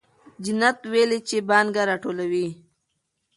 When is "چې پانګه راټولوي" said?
1.27-2.47